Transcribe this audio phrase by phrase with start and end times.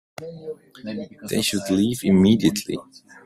[1.29, 2.79] They should leave immediately.